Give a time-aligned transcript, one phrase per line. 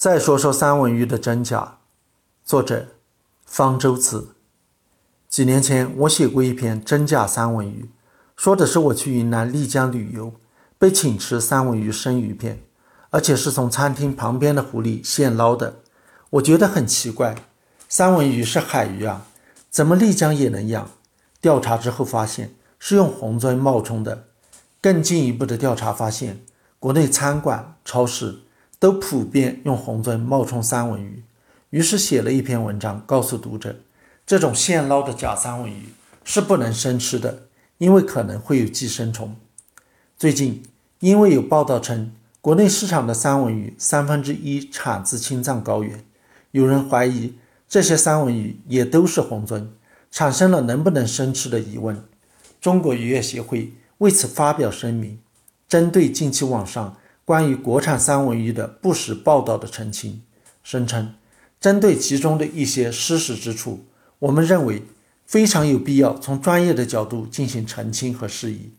[0.00, 1.76] 再说说三文鱼的真假。
[2.42, 2.86] 作者
[3.44, 4.28] 方舟子。
[5.28, 7.82] 几年前，我写过一篇《真假三文鱼》，
[8.34, 10.32] 说的是我去云南丽江旅游，
[10.78, 12.62] 被请吃三文鱼生鱼片，
[13.10, 15.80] 而且是从餐厅旁边的湖里现捞的。
[16.30, 17.34] 我觉得很奇怪，
[17.86, 19.26] 三文鱼是海鱼啊，
[19.68, 20.88] 怎么丽江也能养？
[21.42, 24.24] 调查之后发现是用红鳟冒充的。
[24.80, 26.40] 更进一步的调查发现，
[26.78, 28.38] 国内餐馆、超市。
[28.80, 31.22] 都普遍用红鳟冒充三文鱼，
[31.68, 33.76] 于是写了一篇文章告诉读者，
[34.26, 35.90] 这种现捞的假三文鱼
[36.24, 37.42] 是不能生吃的，
[37.76, 39.36] 因为可能会有寄生虫。
[40.16, 40.62] 最近，
[41.00, 46.02] 因为有报道称国内市场的三文鱼三分之一产自青藏高原，
[46.52, 47.34] 有人怀疑
[47.68, 49.66] 这些三文鱼也都是红鳟，
[50.10, 52.02] 产生了能不能生吃的疑问。
[52.62, 55.18] 中国渔业协会为此发表声明，
[55.68, 56.96] 针对近期网上。
[57.30, 60.22] 关于国产三文鱼的不实报道的澄清，
[60.64, 61.14] 声称
[61.60, 63.84] 针对其中的一些失实之处，
[64.18, 64.82] 我们认为
[65.24, 68.72] 非常有必要从专业的角度进行澄清和释疑。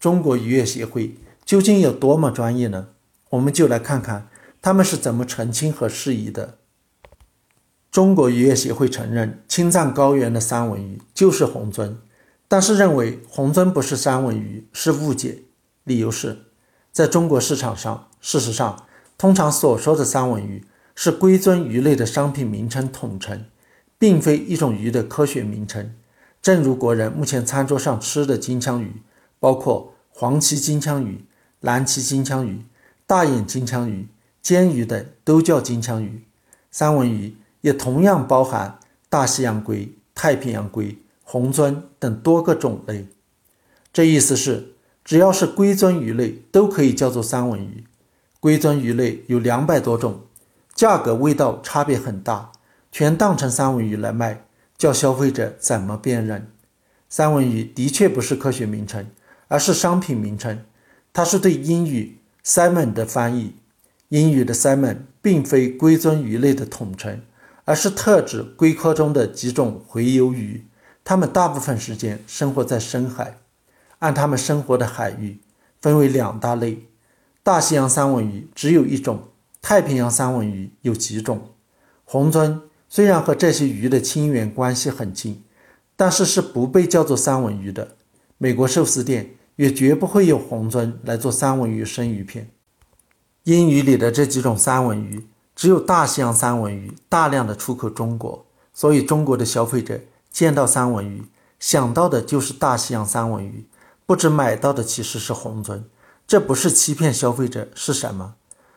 [0.00, 2.88] 中国渔业协会究竟有多么专业呢？
[3.28, 4.30] 我们就来看看
[4.62, 6.56] 他们是怎么澄清和释疑的。
[7.90, 11.96] 中国渔业协会承认青藏高原的三文鱼就是红鳟，
[12.48, 15.42] 但是认为红鳟不是三文鱼是误解，
[15.84, 16.38] 理由是。
[16.92, 18.84] 在中国市场上，事实上，
[19.16, 20.62] 通常所说的三文鱼
[20.94, 23.46] 是龟尊鱼类的商品名称统称，
[23.98, 25.94] 并非一种鱼的科学名称。
[26.42, 29.00] 正如国人目前餐桌上吃的金枪鱼，
[29.40, 31.24] 包括黄鳍金枪鱼、
[31.60, 32.62] 蓝鳍金枪鱼、
[33.06, 34.08] 大眼金枪鱼、
[34.42, 36.24] 煎鱼等，都叫金枪鱼。
[36.70, 43.06] 三文鱼也同样包含大西洋龟、太平洋龟、红鳟等多个种类。
[43.94, 44.68] 这意思是。
[45.04, 47.84] 只要是龟尊鱼类都可以叫做三文鱼。
[48.40, 50.20] 龟尊鱼类有两百多种，
[50.74, 52.52] 价格味道差别很大，
[52.90, 54.44] 全当成三文鱼来卖，
[54.76, 56.48] 叫消费者怎么辨认？
[57.08, 59.06] 三文鱼的确不是科学名称，
[59.48, 60.64] 而是商品名称。
[61.12, 63.54] 它是对英语 salmon 的翻译。
[64.08, 67.20] 英语的 salmon 并非龟尊鱼类的统称，
[67.64, 70.66] 而是特指龟科中的几种洄游鱼。
[71.04, 73.38] 它们大部分时间生活在深海。
[74.02, 75.38] 按它们生活的海域
[75.80, 76.88] 分为两大类，
[77.44, 79.28] 大西洋三文鱼只有一种，
[79.60, 81.50] 太平洋三文鱼有几种。
[82.04, 85.44] 红鳟虽然和这些鱼的亲缘关系很近，
[85.94, 87.96] 但是是不被叫做三文鱼的。
[88.38, 92.50] 美国寿司店也绝不会有红鳟来做三文鱼生鱼片。
[93.44, 95.24] 英语里的这几种三文鱼，
[95.54, 100.00] 只有大西洋三文鱼大量的出口中国，所以中国的消费者
[100.32, 101.22] 见到三文鱼
[101.60, 103.64] 想到的就是大西洋三文鱼。
[104.12, 105.86] 不知买到的其实是红尊，
[106.26, 108.34] 这不是欺骗消费者是什么？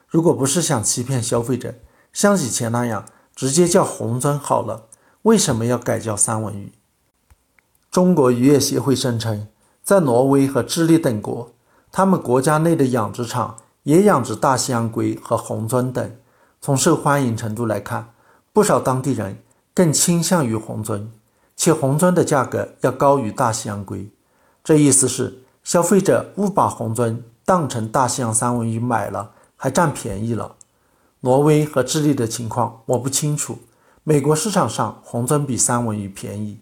[0.07, 1.75] 如果不是想欺骗消费者，
[2.13, 3.03] 像以前那样
[3.35, 4.87] 直接叫红尊好了，
[5.23, 6.71] 为什么要改叫三文鱼？
[7.91, 9.49] 中国渔业协会声称，
[9.83, 11.51] 在挪威和智利等国，
[11.91, 16.15] 他们国家内的养殖场也养殖大西洋龟和红尊等。
[16.61, 18.13] 从受欢迎程度来看，
[18.53, 19.43] 不少当地人
[19.73, 21.11] 更倾向于红尊，
[21.57, 24.09] 且红尊的价格要高于大西洋龟。
[24.65, 30.55] 这意思是，消费者误把红鳟当成大西洋三文鱼买了，还占便宜了。
[31.19, 33.59] 挪威和智利的情况我不清楚。
[34.03, 36.61] 美国市场上红鳟比三文鱼便宜，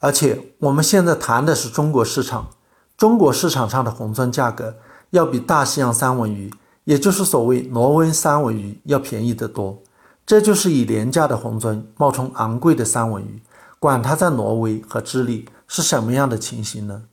[0.00, 2.50] 而且我们现在谈的是中国市场，
[2.96, 4.74] 中国市场上的红鳟价格
[5.10, 9.80] 要比大西洋三文鱼，也就是所谓挪威三文鱼要便宜得多。
[10.26, 13.40] 这就是以廉价的红鳟冒充昂贵的三文鱼，
[13.78, 15.48] 管它在挪威和智利。
[15.66, 17.04] 是什么样的情形呢？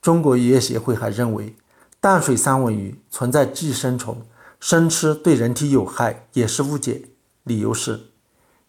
[0.00, 1.56] 中国渔业协会还认为，
[2.00, 4.22] 淡水三文鱼存在寄生虫，
[4.60, 7.08] 生吃对人体有害，也是误解。
[7.42, 8.06] 理由是，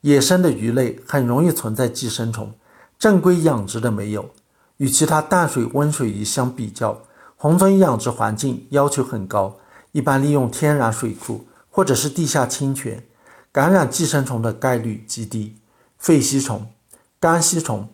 [0.01, 2.53] 野生的鱼类很容易存在寄生虫，
[2.97, 4.31] 正规养殖的没有。
[4.77, 7.01] 与其他淡水温水鱼相比较，
[7.35, 9.57] 红鳟养殖环境要求很高，
[9.91, 13.03] 一般利用天然水库或者是地下清泉，
[13.51, 15.55] 感染寄生虫的概率极低。
[15.97, 16.71] 肺吸虫、
[17.19, 17.89] 肝吸虫。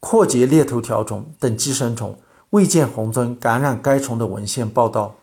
[0.00, 2.18] 阔节裂头条虫等寄生虫
[2.50, 5.16] 未见红鳟感染该虫的文献报道。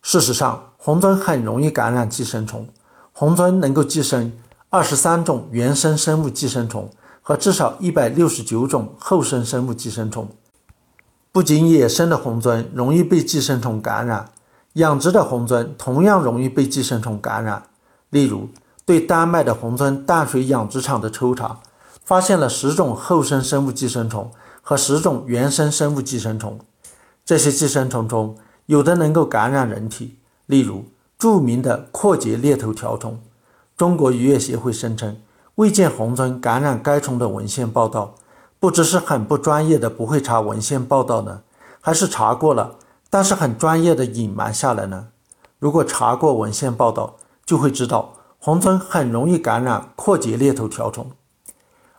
[0.00, 2.68] 事实上，红鳟很容易感染寄生虫。
[3.12, 4.32] 红鳟能够寄生
[4.70, 6.88] 二十三种原生生物寄生虫
[7.20, 10.28] 和至少一百六十九种后生生物寄生虫。
[11.32, 14.30] 不仅野生的红鳟容易被寄生虫感染，
[14.74, 17.64] 养殖的红鳟同样容易被寄生虫感染。
[18.10, 18.48] 例如，
[18.84, 21.58] 对丹麦的红鳟淡水养殖场的抽查。
[22.08, 24.30] 发现了十种后生生物寄生虫
[24.62, 26.58] 和十种原生生物寄生虫，
[27.22, 28.34] 这些寄生虫中
[28.64, 30.16] 有的能够感染人体，
[30.46, 30.86] 例如
[31.18, 33.20] 著名的阔节裂头条虫。
[33.76, 35.20] 中国渔业协会声称
[35.56, 38.14] 未见红村感染该虫的文献报道，
[38.58, 41.42] 不知是很不专业的不会查文献报道呢，
[41.82, 42.76] 还是查过了，
[43.10, 45.08] 但是很专业的隐瞒下来呢？
[45.58, 51.10] 如果查过文献报道，就会知道红村很容易感染阔节裂头条虫。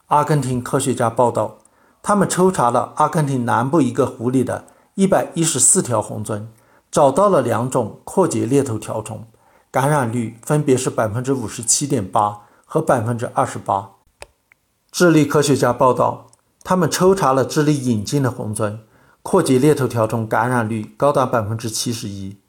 [0.09, 1.59] 阿根廷科学家报道，
[2.01, 4.65] 他们抽查了阿根廷南部一个湖里的
[4.95, 6.47] 一百一十四条虹鳟，
[6.89, 9.27] 找到了两种阔节猎头条虫，
[9.69, 13.91] 感染率分别是百分之五十七点八和百分之二十八。
[14.91, 16.25] 智利科学家报道，
[16.63, 18.79] 他们抽查了智利引进的虹鳟，
[19.21, 22.39] 阔节猎头条虫感染率高达百分之七十一。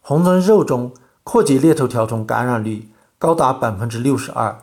[0.00, 0.92] 虹鳟肉中
[1.24, 4.56] 阔节猎头条虫感染率高达百分之六十二。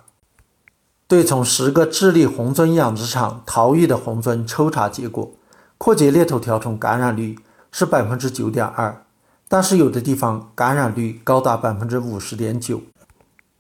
[1.07, 5.31] 对从十个智利红鳟养殖场逃逸的红鳟抽查结果，
[5.77, 7.37] 阔节猎头条虫感染率
[7.71, 9.05] 是百分之九点二，
[9.47, 12.81] 但是有的地方感染率高达百分之五十点九。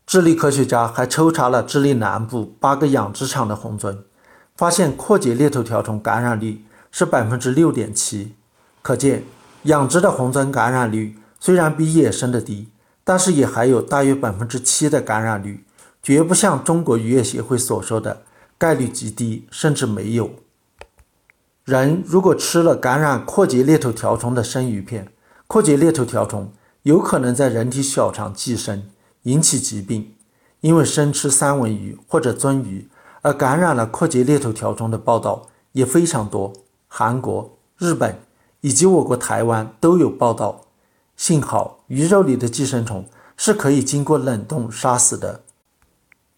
[0.07, 3.97] 智利科学家还抽查了智利南部八个养殖场的红鳟，
[4.55, 8.35] 发现阔节猎头条虫感染率是百分之六点七。
[8.81, 9.23] 可见，
[9.63, 11.17] 养殖的红鳟感染率。
[11.37, 12.69] 虽然比野生的低，
[13.03, 15.64] 但是也还有大约百分之七的感染率，
[16.05, 18.21] 绝不像中国渔业协会所说的
[18.59, 20.29] 概率极低，甚至没有。
[21.63, 25.11] 人如果吃了感染阔节裂头条虫的生鱼片，
[25.47, 26.51] 阔节裂头条虫
[26.83, 28.83] 有可能在人体小肠寄生，
[29.23, 30.13] 引起疾病。
[30.61, 32.87] 因为生吃三文鱼或者鳟鱼
[33.23, 36.53] 而感染了阔节裂头条虫的报道也非常多，
[36.87, 38.19] 韩国、日本
[38.61, 40.61] 以及我国台湾都有报道。
[41.17, 43.05] 幸好鱼肉里的寄生虫
[43.35, 45.44] 是可以经过冷冻杀死的。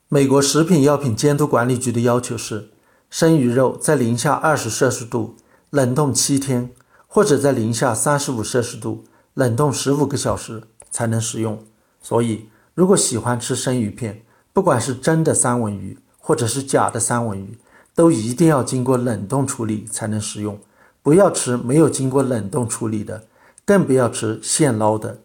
[0.09, 2.69] 美国食品药品监督管理局的要求是，
[3.09, 5.35] 生鱼肉在零下二十摄氏度
[5.69, 6.69] 冷冻七天，
[7.07, 11.61] 或者在零下三十五摄氏度冷冻十五个小时才能食用。
[12.01, 14.23] 所以，如果喜欢吃生鱼片，
[14.53, 17.57] 不管是真的三文鱼或者是假的三文鱼，
[17.93, 20.57] 都一定要经过冷冻处理才能食用，
[21.03, 23.23] 不要吃没有经过冷冻处理的。
[23.65, 25.19] 更不要吃现捞的。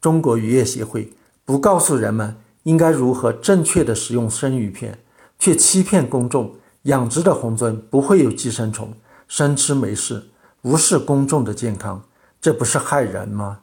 [0.00, 1.12] 中国渔业协会
[1.44, 2.34] 不告诉人们
[2.64, 4.98] 应该如何正确的食用生鱼片，
[5.38, 8.92] 却欺骗公众养殖的虹鳟不会有寄生虫，
[9.26, 10.30] 生吃没事，
[10.62, 12.02] 无视公众的健康，
[12.40, 13.60] 这不是害人吗？